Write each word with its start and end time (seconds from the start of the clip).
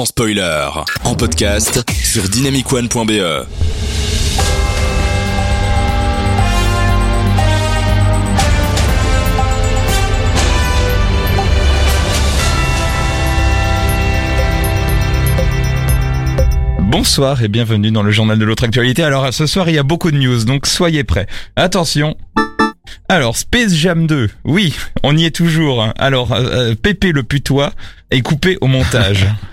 sans 0.00 0.06
spoiler. 0.06 0.66
En 1.04 1.14
podcast 1.14 1.84
sur 2.02 2.26
dynamicone.be. 2.26 3.44
Bonsoir 16.80 17.42
et 17.42 17.48
bienvenue 17.48 17.90
dans 17.90 18.02
le 18.02 18.10
journal 18.10 18.38
de 18.38 18.44
l'autre 18.46 18.64
actualité. 18.64 19.02
Alors 19.02 19.34
ce 19.34 19.46
soir 19.46 19.68
il 19.68 19.74
y 19.74 19.78
a 19.78 19.82
beaucoup 19.82 20.10
de 20.10 20.16
news, 20.16 20.44
donc 20.44 20.66
soyez 20.66 21.04
prêts. 21.04 21.26
Attention. 21.56 22.16
Alors 23.10 23.36
Space 23.36 23.74
Jam 23.74 24.06
2, 24.06 24.30
oui, 24.44 24.74
on 25.02 25.14
y 25.14 25.26
est 25.26 25.34
toujours. 25.34 25.88
Alors 25.98 26.32
euh, 26.32 26.70
euh, 26.70 26.74
Pépé 26.74 27.12
le 27.12 27.22
putois 27.22 27.72
est 28.10 28.22
coupé 28.22 28.56
au 28.62 28.66
montage. 28.66 29.26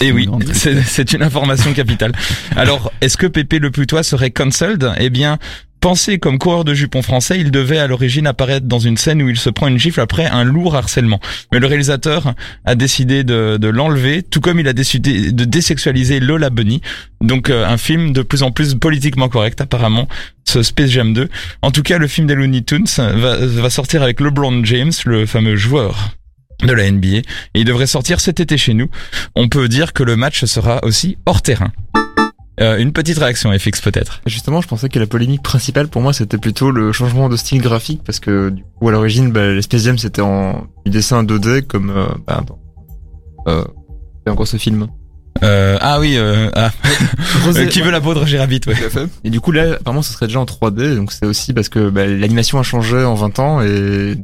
Et 0.00 0.12
oui, 0.12 0.28
c'est 0.52 1.12
une 1.12 1.22
information 1.22 1.72
capitale. 1.72 2.12
Alors, 2.56 2.92
est-ce 3.00 3.16
que 3.16 3.26
Pépé 3.26 3.58
le 3.58 3.70
putois 3.70 4.02
serait 4.02 4.30
cancelled? 4.30 4.90
Eh 4.98 5.10
bien, 5.10 5.38
pensé 5.80 6.18
comme 6.18 6.38
coureur 6.38 6.64
de 6.64 6.74
jupons 6.74 7.02
français, 7.02 7.38
il 7.38 7.52
devait 7.52 7.78
à 7.78 7.86
l'origine 7.86 8.26
apparaître 8.26 8.66
dans 8.66 8.80
une 8.80 8.96
scène 8.96 9.22
où 9.22 9.28
il 9.28 9.36
se 9.36 9.50
prend 9.50 9.68
une 9.68 9.78
gifle 9.78 10.00
après 10.00 10.26
un 10.26 10.42
lourd 10.42 10.74
harcèlement. 10.74 11.20
Mais 11.52 11.60
le 11.60 11.68
réalisateur 11.68 12.34
a 12.64 12.74
décidé 12.74 13.22
de, 13.22 13.56
de 13.56 13.68
l'enlever, 13.68 14.24
tout 14.24 14.40
comme 14.40 14.58
il 14.58 14.66
a 14.66 14.72
décidé 14.72 15.30
de 15.30 15.44
désexualiser 15.44 16.18
Lola 16.18 16.50
Bunny. 16.50 16.80
Donc, 17.20 17.50
euh, 17.50 17.64
un 17.64 17.76
film 17.76 18.12
de 18.12 18.22
plus 18.22 18.42
en 18.42 18.50
plus 18.50 18.74
politiquement 18.74 19.28
correct, 19.28 19.60
apparemment, 19.60 20.08
ce 20.44 20.64
Space 20.64 20.90
Jam 20.90 21.12
2. 21.12 21.28
En 21.62 21.70
tout 21.70 21.82
cas, 21.82 21.98
le 21.98 22.08
film 22.08 22.26
des 22.26 22.34
Looney 22.34 22.62
Tunes 22.62 22.86
va, 22.98 23.36
va 23.36 23.70
sortir 23.70 24.02
avec 24.02 24.20
LeBron 24.20 24.64
James, 24.64 24.92
le 25.04 25.26
fameux 25.26 25.54
joueur 25.54 26.16
de 26.62 26.72
la 26.72 26.90
NBA 26.90 27.08
et 27.08 27.24
il 27.54 27.64
devrait 27.64 27.86
sortir 27.86 28.20
cet 28.20 28.40
été 28.40 28.56
chez 28.56 28.74
nous. 28.74 28.88
On 29.34 29.48
peut 29.48 29.68
dire 29.68 29.92
que 29.92 30.02
le 30.02 30.16
match 30.16 30.44
sera 30.44 30.80
aussi 30.84 31.18
hors 31.26 31.42
terrain. 31.42 31.72
Euh, 32.58 32.78
une 32.78 32.92
petite 32.92 33.18
réaction 33.18 33.52
FX 33.52 33.82
peut-être. 33.82 34.22
Justement, 34.24 34.62
je 34.62 34.68
pensais 34.68 34.88
que 34.88 34.98
la 34.98 35.06
polémique 35.06 35.42
principale 35.42 35.88
pour 35.88 36.00
moi 36.00 36.14
c'était 36.14 36.38
plutôt 36.38 36.70
le 36.70 36.90
changement 36.92 37.28
de 37.28 37.36
style 37.36 37.60
graphique 37.60 38.00
parce 38.04 38.18
que 38.18 38.48
du 38.48 38.64
coup 38.78 38.88
à 38.88 38.92
l'origine 38.92 39.30
bah, 39.30 39.52
l'Espace 39.52 39.82
Jam 39.82 39.98
c'était 39.98 40.22
en 40.22 40.66
du 40.86 40.90
dessin 40.90 41.22
2D 41.22 41.62
comme 41.62 41.90
euh, 41.90 42.06
bah, 42.26 42.42
euh, 43.48 43.64
c'est 44.24 44.32
encore 44.32 44.46
ce 44.46 44.56
film. 44.56 44.88
Euh, 45.42 45.76
ah 45.80 46.00
oui, 46.00 46.14
euh, 46.16 46.50
ah. 46.54 46.70
Euh, 47.46 47.66
qui 47.66 47.80
veut 47.80 47.92
la 47.92 48.00
peau 48.00 48.12
de 48.12 48.18
Roger 48.18 48.38
Rabbit, 48.38 48.62
ouais. 48.66 48.74
Et 49.22 49.30
du 49.30 49.40
coup 49.40 49.52
là 49.52 49.74
apparemment 49.74 50.02
ce 50.02 50.12
serait 50.12 50.26
déjà 50.26 50.40
en 50.40 50.44
3D 50.44 50.96
donc 50.96 51.12
c'est 51.12 51.26
aussi 51.26 51.52
parce 51.52 51.68
que 51.68 51.90
bah, 51.90 52.04
l'animation 52.06 52.58
a 52.58 52.64
changé 52.64 53.04
en 53.04 53.14
20 53.14 53.38
ans 53.38 53.62
et 53.62 54.16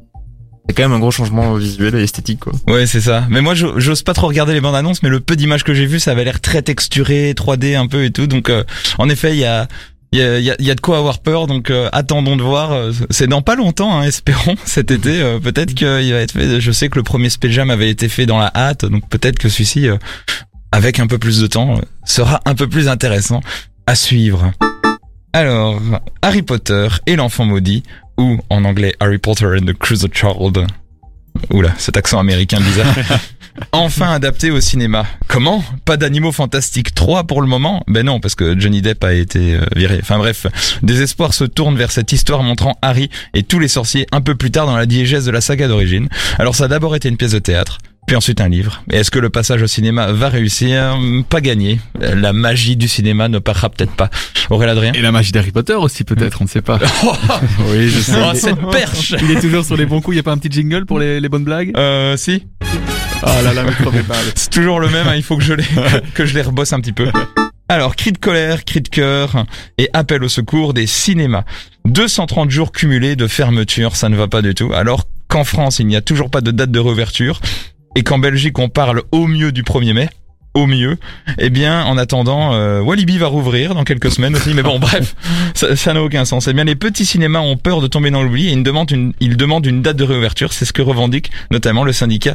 c'est 0.69 0.75
quand 0.77 0.83
même 0.85 0.93
un 0.93 0.99
gros 1.01 1.11
changement 1.11 1.55
visuel 1.55 1.95
et 1.97 2.03
esthétique 2.03 2.41
quoi. 2.41 2.53
Ouais, 2.67 2.87
c'est 2.87 3.01
ça. 3.01 3.27
Mais 3.31 3.41
moi, 3.41 3.55
j'o- 3.55 3.79
j'ose 3.81 4.03
pas 4.03 4.15
trop 4.15 4.29
regarder 4.29 4.53
les 4.55 4.61
bandes 4.61 4.75
annonces, 4.77 5.03
mais 5.03 5.09
le 5.09 5.21
peu 5.21 5.37
d'images 5.37 5.65
que 5.65 5.75
j'ai 5.75 5.87
vu, 5.87 5.99
ça 6.01 6.13
avait 6.13 6.25
l'air 6.25 6.41
très 6.41 6.63
texturé, 6.63 7.35
3D 7.35 7.75
un 7.77 7.87
peu 7.87 8.05
et 8.05 8.11
tout. 8.11 8.27
Donc, 8.27 8.49
euh, 8.49 8.65
en 8.99 9.09
effet, 9.09 9.33
il 9.33 9.39
y 9.39 9.45
a, 9.45 9.67
il 10.13 10.19
y 10.19 10.23
a, 10.23 10.39
y 10.41 10.71
a- 10.71 10.75
de 10.75 10.81
quoi 10.81 10.99
avoir 10.99 11.19
peur. 11.21 11.47
Donc, 11.47 11.71
euh, 11.71 11.89
attendons 11.93 12.37
de 12.37 12.43
voir. 12.43 12.73
Euh, 12.73 12.93
C'est 13.11 13.27
dans 13.27 13.43
pas 13.43 13.57
longtemps, 13.57 13.99
hein, 13.99 14.03
espérons 14.05 14.57
cet 14.65 14.91
été. 14.91 15.21
euh, 15.23 15.39
peut-être 15.41 15.75
qu'il 15.75 15.87
va 15.87 16.19
être 16.21 16.33
fait. 16.33 16.61
Je 16.61 16.73
sais 16.73 16.89
que 16.89 16.97
le 16.97 17.03
premier 17.03 17.29
Space 17.31 17.51
Jam 17.53 17.71
avait 17.71 17.91
été 17.91 18.09
fait 18.09 18.27
dans 18.27 18.39
la 18.39 18.51
hâte, 18.55 18.85
donc 18.85 19.09
peut-être 19.09 19.39
que 19.39 19.49
celui-ci, 19.49 19.89
avec 20.71 21.01
un 21.01 21.07
peu 21.07 21.19
plus 21.19 21.41
de 21.41 21.47
temps, 21.49 21.81
sera 22.05 22.41
un 22.47 22.55
peu 22.55 22.69
plus 22.69 22.89
intéressant 22.89 23.41
à 23.87 23.95
suivre. 23.95 24.53
Alors, 25.35 25.81
Harry 26.21 26.43
Potter 26.43 26.89
et 27.07 27.17
l'enfant 27.17 27.47
maudit, 27.47 27.83
ou 28.19 28.39
en 28.51 28.65
anglais 28.65 28.95
Harry 29.01 29.19
Potter 29.19 29.47
and 29.47 29.65
the 29.65 29.73
Crusader 29.73 30.13
Child. 30.13 30.67
Oula, 31.51 31.73
cet 31.79 31.97
accent 31.97 32.19
américain 32.19 32.61
bizarre. 32.61 32.95
enfin 33.73 34.13
adapté 34.13 34.51
au 34.51 34.61
cinéma. 34.61 35.07
Comment? 35.29 35.65
Pas 35.87 35.97
d'animaux 35.97 36.33
fantastiques 36.33 36.95
3 36.95 37.25
pour 37.25 37.41
le 37.41 37.49
moment? 37.49 37.83
Ben 37.89 38.05
non, 38.05 38.21
parce 38.21 38.35
que 38.35 38.59
Johnny 38.59 38.83
Depp 38.83 39.03
a 39.05 39.15
été 39.15 39.55
euh, 39.55 39.65
viré. 39.75 39.99
Enfin 40.03 40.19
bref, 40.19 40.47
des 40.83 41.01
espoirs 41.01 41.33
se 41.33 41.45
tournent 41.45 41.77
vers 41.77 41.93
cette 41.93 42.13
histoire 42.13 42.43
montrant 42.43 42.77
Harry 42.83 43.09
et 43.33 43.43
tous 43.43 43.59
les 43.59 43.69
sorciers 43.69 44.07
un 44.13 44.21
peu 44.21 44.35
plus 44.35 44.51
tard 44.51 44.67
dans 44.67 44.77
la 44.77 44.87
diégèse 44.87 45.25
de 45.25 45.31
la 45.31 45.41
saga 45.41 45.67
d'origine. 45.67 46.09
Alors 46.39 46.55
ça 46.55 46.65
a 46.65 46.69
d'abord 46.69 46.95
été 46.95 47.09
une 47.09 47.17
pièce 47.17 47.33
de 47.33 47.39
théâtre. 47.39 47.79
Puis 48.07 48.17
ensuite 48.17 48.41
un 48.41 48.49
livre. 48.49 48.83
Et 48.91 48.97
est-ce 48.97 49.11
que 49.11 49.19
le 49.19 49.31
passage 49.31 49.63
au 49.63 49.67
cinéma 49.67 50.13
va 50.13 50.29
réussir? 50.29 50.99
Pas 51.29 51.41
gagné. 51.41 51.81
La 52.01 52.33
magie 52.33 52.77
du 52.77 52.89
cinéma 52.89 53.29
ne 53.29 53.39
passera 53.39 53.71
peut-être 53.71 53.93
pas. 53.93 54.11
Aurélien 54.51 54.73
Adrien? 54.73 54.93
Et 54.93 55.01
la 55.01 55.13
magie 55.13 55.33
d'Harry 55.33 55.53
Potter 55.53 55.75
aussi 55.75 56.05
peut-être, 56.05 56.39
on 56.41 56.45
ne 56.45 56.49
sait 56.49 56.63
pas. 56.63 56.79
oui, 57.71 57.89
je 57.89 58.01
sais. 58.01 58.13
Oh, 58.17 58.35
cette 58.35 58.61
perche 58.71 59.15
Il 59.23 59.31
est 59.31 59.41
toujours 59.41 59.65
sur 59.65 59.77
les 59.77 59.87
bons 59.87 60.01
coups, 60.01 60.17
il 60.17 60.19
y 60.19 60.21
a 60.21 60.25
pas 60.25 60.33
un 60.33 60.39
petit 60.39 60.51
jingle 60.51 60.85
pour 60.85 60.99
les, 60.99 61.21
les 61.21 61.29
bonnes 61.29 61.45
blagues? 61.45 61.73
Euh, 61.77 62.17
si 62.17 62.47
Ah 63.23 63.41
là 63.43 63.55
là, 63.55 63.63
mais. 63.65 63.73
C'est 64.35 64.51
toujours 64.51 64.81
le 64.81 64.89
même, 64.91 65.07
hein, 65.07 65.15
il 65.15 65.23
faut 65.23 65.37
que 65.37 65.45
je 65.45 65.55
les, 65.55 65.65
que 66.15 66.27
je 66.27 66.35
les 66.35 66.43
rebosse 66.43 66.73
un 66.73 66.81
petit 66.81 66.93
peu. 66.93 67.09
Alors, 67.69 67.97
cri 67.97 68.13
de 68.13 68.19
colère, 68.19 68.65
cri 68.65 68.83
de 68.83 68.89
cœur 68.89 69.47
et 69.79 69.89
appel 69.95 70.23
au 70.25 70.29
secours 70.29 70.75
des 70.75 70.87
cinémas. 70.87 71.45
230 71.87 72.51
jours 72.51 72.73
cumulés 72.73 73.17
de 73.17 73.27
fermeture, 73.27 73.97
ça 73.97 74.09
ne 74.09 74.17
va 74.17 74.29
pas 74.29 74.43
du 74.43 74.55
tout. 74.55 74.73
Alors 74.75 75.05
qu'en 75.29 75.45
France, 75.45 75.79
il 75.79 75.87
n'y 75.87 75.97
a 75.97 76.03
toujours 76.03 76.31
pas 76.31 76.43
de 76.43 76.51
date 76.51 76.71
de 76.71 76.79
réouverture 76.79 77.41
et 77.95 78.03
qu'en 78.03 78.19
Belgique, 78.19 78.59
on 78.59 78.69
parle 78.69 79.03
au 79.13 79.27
mieux 79.27 79.53
du 79.53 79.63
1er 79.63 79.93
mai, 79.93 80.09
au 80.55 80.67
mieux, 80.67 80.99
eh 81.39 81.51
bien, 81.51 81.85
en 81.85 81.97
attendant, 81.97 82.53
euh, 82.53 82.81
Walibi 82.81 83.19
va 83.19 83.27
rouvrir 83.27 83.75
dans 83.75 83.85
quelques 83.85 84.11
semaines 84.11 84.37
aussi. 84.37 84.53
Mais 84.55 84.63
bon, 84.63 84.79
bref, 84.81 85.15
ça 85.55 85.95
n'a 85.95 86.03
aucun 86.03 86.25
sens. 86.25 86.47
Eh 86.49 86.53
bien, 86.53 86.65
les 86.65 86.77
petits 86.77 87.07
cinémas 87.07 87.41
ont 87.41 87.57
peur 87.57 87.81
de 87.81 87.87
tomber 87.87 88.11
dans 88.11 88.23
l'oubli 88.23 88.49
et 88.49 88.53
ils 88.53 88.63
demandent 88.63 88.91
une, 88.91 89.13
ils 89.21 89.37
demandent 89.37 89.67
une 89.67 89.83
date 89.83 89.97
de 89.97 90.05
réouverture. 90.05 90.53
C'est 90.53 90.65
ce 90.65 90.73
que 90.73 90.83
revendique 90.83 91.31
notamment 91.51 91.85
le 91.85 91.93
syndicat 91.93 92.35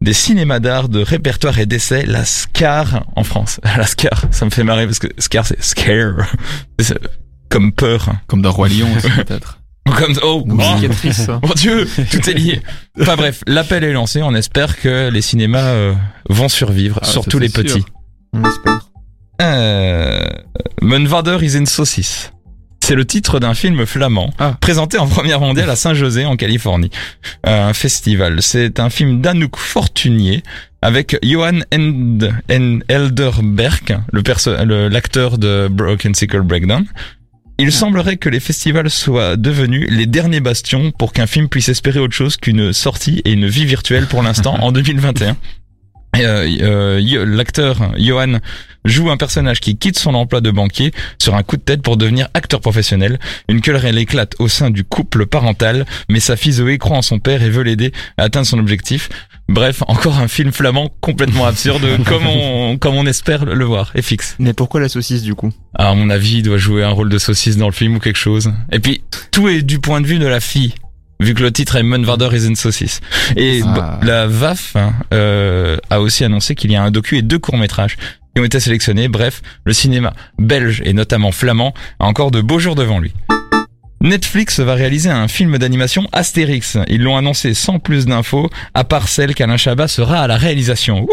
des 0.00 0.12
cinémas 0.12 0.60
d'art 0.60 0.88
de 0.88 1.00
répertoire 1.00 1.58
et 1.58 1.66
d'essai, 1.66 2.06
la 2.06 2.24
SCAR 2.24 3.04
en 3.16 3.24
France. 3.24 3.60
La 3.76 3.86
SCAR, 3.86 4.26
ça 4.30 4.44
me 4.44 4.50
fait 4.50 4.64
marrer 4.64 4.86
parce 4.86 4.98
que 4.98 5.08
SCAR 5.18 5.44
c'est 5.46 5.62
scare, 5.62 6.32
comme 7.48 7.72
peur. 7.72 8.10
Comme 8.26 8.42
dans 8.42 8.52
Roi 8.52 8.68
Lion 8.68 8.88
aussi 8.96 9.10
peut-être. 9.10 9.58
Comme 9.96 10.14
oh, 10.22 10.44
oh, 10.46 10.46
mon 11.42 11.54
Dieu, 11.54 11.88
tout 12.10 12.30
est 12.30 12.34
lié. 12.34 12.60
Enfin 13.00 13.16
bref, 13.16 13.40
l'appel 13.46 13.84
est 13.84 13.92
lancé. 13.92 14.22
On 14.22 14.34
espère 14.34 14.78
que 14.80 15.08
les 15.10 15.22
cinémas 15.22 15.68
euh, 15.72 15.94
vont 16.28 16.48
survivre, 16.48 16.98
Ah, 17.02 17.06
surtout 17.06 17.38
les 17.38 17.48
sûr. 17.48 17.62
petits. 17.62 17.84
On 18.32 18.44
espère. 18.44 18.80
Euh, 19.40 20.26
Mon 20.82 21.04
vader 21.04 21.38
is 21.42 21.56
in 21.56 21.64
saucisse. 21.66 22.32
C'est 22.80 22.94
le 22.94 23.04
titre 23.04 23.38
d'un 23.38 23.52
film 23.54 23.84
flamand 23.86 24.32
Ah. 24.38 24.56
présenté 24.60 24.96
en 24.98 25.06
première 25.06 25.40
mondiale 25.40 25.68
à 25.68 25.76
Saint-José 25.76 26.24
en 26.24 26.36
Californie, 26.36 26.90
Euh, 27.46 27.68
un 27.68 27.72
festival. 27.74 28.40
C'est 28.42 28.80
un 28.80 28.88
film 28.90 29.20
d'Anouk 29.20 29.56
Fortunier 29.56 30.42
avec 30.80 31.16
Johan 31.22 31.60
End, 31.74 32.18
End- 32.50 32.78
Elderberg, 32.88 33.98
l'acteur 34.90 35.38
de 35.38 35.68
Broken 35.70 36.14
Sickle 36.14 36.40
Breakdown. 36.42 36.84
Il 37.60 37.72
semblerait 37.72 38.18
que 38.18 38.28
les 38.28 38.38
festivals 38.38 38.88
soient 38.88 39.36
devenus 39.36 39.88
les 39.90 40.06
derniers 40.06 40.38
bastions 40.38 40.92
pour 40.92 41.12
qu'un 41.12 41.26
film 41.26 41.48
puisse 41.48 41.68
espérer 41.68 41.98
autre 41.98 42.14
chose 42.14 42.36
qu'une 42.36 42.72
sortie 42.72 43.20
et 43.24 43.32
une 43.32 43.48
vie 43.48 43.64
virtuelle 43.64 44.06
pour 44.06 44.22
l'instant 44.22 44.54
en 44.60 44.70
2021. 44.72 45.36
Et, 46.16 46.24
euh, 46.24 46.48
euh, 46.62 47.26
L'acteur 47.26 47.92
Johan 47.96 48.38
joue 48.84 49.10
un 49.10 49.16
personnage 49.16 49.60
qui 49.60 49.76
quitte 49.76 49.98
son 49.98 50.14
emploi 50.14 50.40
de 50.40 50.50
banquier 50.52 50.92
sur 51.18 51.34
un 51.34 51.42
coup 51.42 51.56
de 51.56 51.62
tête 51.62 51.82
pour 51.82 51.96
devenir 51.96 52.28
acteur 52.32 52.60
professionnel. 52.60 53.18
Une 53.48 53.60
querelle 53.60 53.98
éclate 53.98 54.34
au 54.38 54.46
sein 54.48 54.70
du 54.70 54.84
couple 54.84 55.26
parental, 55.26 55.84
mais 56.08 56.20
sa 56.20 56.36
fille 56.36 56.52
Zoé 56.52 56.78
croit 56.78 56.96
en 56.96 57.02
son 57.02 57.18
père 57.18 57.42
et 57.42 57.50
veut 57.50 57.64
l'aider 57.64 57.92
à 58.16 58.24
atteindre 58.24 58.46
son 58.46 58.58
objectif. 58.58 59.08
Bref, 59.48 59.82
encore 59.88 60.18
un 60.18 60.28
film 60.28 60.52
flamand 60.52 60.90
complètement 61.00 61.46
absurde, 61.46 61.82
comme 62.04 62.26
on, 62.26 62.76
comme 62.78 62.94
on 62.96 63.06
espère 63.06 63.44
le 63.46 63.64
voir, 63.64 63.90
et 63.94 64.02
fixe. 64.02 64.36
Mais 64.38 64.52
pourquoi 64.52 64.80
la 64.80 64.88
saucisse 64.88 65.22
du 65.22 65.34
coup? 65.34 65.52
À 65.74 65.94
mon 65.94 66.10
avis, 66.10 66.38
il 66.38 66.42
doit 66.42 66.58
jouer 66.58 66.84
un 66.84 66.90
rôle 66.90 67.08
de 67.08 67.18
saucisse 67.18 67.56
dans 67.56 67.66
le 67.66 67.72
film 67.72 67.96
ou 67.96 67.98
quelque 67.98 68.18
chose. 68.18 68.52
Et 68.72 68.78
puis, 68.78 69.02
tout 69.32 69.48
est 69.48 69.62
du 69.62 69.78
point 69.78 70.00
de 70.02 70.06
vue 70.06 70.18
de 70.18 70.26
la 70.26 70.40
fille. 70.40 70.74
Vu 71.20 71.34
que 71.34 71.42
le 71.42 71.50
titre 71.50 71.76
est 71.76 71.82
Munvarder 71.82 72.28
is 72.32 72.46
une 72.46 72.54
saucisse. 72.56 73.00
Et 73.36 73.60
Ah. 73.64 73.72
bah, 73.74 74.00
la 74.04 74.26
VAF 74.28 74.76
hein, 74.76 74.92
euh, 75.12 75.76
a 75.90 76.00
aussi 76.00 76.22
annoncé 76.24 76.54
qu'il 76.54 76.70
y 76.70 76.76
a 76.76 76.82
un 76.82 76.90
docu 76.92 77.16
et 77.18 77.22
deux 77.22 77.38
courts-métrages 77.40 77.96
qui 78.34 78.40
ont 78.40 78.44
été 78.44 78.60
sélectionnés. 78.60 79.08
Bref, 79.08 79.42
le 79.64 79.72
cinéma 79.72 80.12
belge 80.38 80.80
et 80.84 80.92
notamment 80.92 81.32
flamand 81.32 81.74
a 81.98 82.04
encore 82.04 82.30
de 82.30 82.40
beaux 82.40 82.60
jours 82.60 82.76
devant 82.76 83.00
lui. 83.00 83.14
Netflix 84.00 84.60
va 84.60 84.74
réaliser 84.74 85.10
un 85.10 85.28
film 85.28 85.58
d'animation 85.58 86.06
Astérix. 86.12 86.78
Ils 86.88 87.02
l'ont 87.02 87.16
annoncé 87.16 87.54
sans 87.54 87.78
plus 87.78 88.06
d'infos, 88.06 88.48
à 88.74 88.84
part 88.84 89.08
celle 89.08 89.34
qu'Alain 89.34 89.56
Chabat 89.56 89.88
sera 89.88 90.20
à 90.20 90.26
la 90.26 90.36
réalisation. 90.36 91.06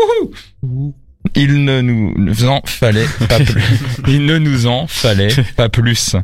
Wouhou 0.62 0.94
Il 1.36 1.64
ne 1.64 1.82
nous 1.82 2.46
en 2.46 2.62
fallait 2.66 3.08
pas 3.28 3.40
plus. 3.44 3.64
Il 4.08 4.26
ne 4.26 4.38
nous 4.38 4.68
en 4.68 4.88
fallait 4.88 5.34
pas 5.56 5.70
plus. 5.70 6.16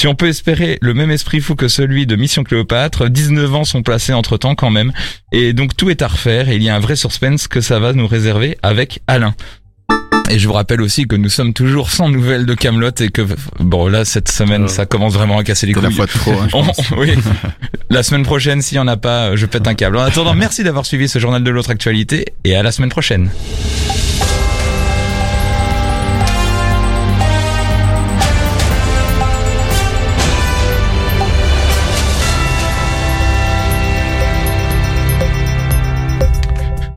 Si 0.00 0.06
on 0.06 0.14
peut 0.14 0.28
espérer 0.28 0.78
le 0.82 0.92
même 0.92 1.10
esprit 1.10 1.40
fou 1.40 1.54
que 1.54 1.68
celui 1.68 2.06
de 2.06 2.16
Mission 2.16 2.44
Cléopâtre, 2.44 3.08
19 3.08 3.54
ans 3.54 3.64
sont 3.64 3.82
placés 3.82 4.12
entre 4.12 4.36
temps 4.36 4.54
quand 4.54 4.70
même. 4.70 4.92
Et 5.32 5.52
donc 5.54 5.76
tout 5.76 5.88
est 5.88 6.02
à 6.02 6.08
refaire 6.08 6.48
et 6.50 6.56
il 6.56 6.62
y 6.62 6.68
a 6.68 6.76
un 6.76 6.80
vrai 6.80 6.96
suspense 6.96 7.48
que 7.48 7.62
ça 7.62 7.78
va 7.78 7.94
nous 7.94 8.06
réserver 8.06 8.58
avec 8.62 9.00
Alain. 9.06 9.34
Et 10.28 10.38
je 10.40 10.46
vous 10.48 10.54
rappelle 10.54 10.80
aussi 10.82 11.06
que 11.06 11.14
nous 11.16 11.28
sommes 11.28 11.52
toujours 11.52 11.90
sans 11.90 12.08
nouvelles 12.08 12.46
de 12.46 12.54
Camelot 12.54 12.90
et 13.00 13.10
que 13.10 13.22
bon 13.60 13.86
là 13.86 14.04
cette 14.04 14.28
semaine 14.30 14.64
Euh, 14.64 14.68
ça 14.68 14.84
commence 14.84 15.12
vraiment 15.14 15.38
à 15.38 15.44
casser 15.44 15.66
les 15.66 15.72
la 15.72 15.80
couilles. 15.82 15.92
fois 15.94 16.06
de 16.06 16.10
trop, 16.10 16.32
hein, 16.32 16.48
On- 16.52 16.96
oui. 16.98 17.12
La 17.90 18.02
semaine 18.02 18.24
prochaine, 18.24 18.62
s'il 18.62 18.76
y 18.76 18.80
en 18.80 18.88
a 18.88 18.96
pas, 18.96 19.36
je 19.36 19.46
pète 19.46 19.68
un 19.68 19.74
câble. 19.74 19.96
En 19.96 20.02
attendant, 20.02 20.34
merci 20.34 20.64
d'avoir 20.64 20.84
suivi 20.84 21.08
ce 21.08 21.20
journal 21.20 21.44
de 21.44 21.50
l'autre 21.50 21.70
actualité 21.70 22.26
et 22.44 22.56
à 22.56 22.62
la 22.64 22.72
semaine 22.72 22.90
prochaine. 22.90 23.30